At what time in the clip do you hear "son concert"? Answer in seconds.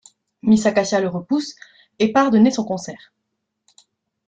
2.49-3.13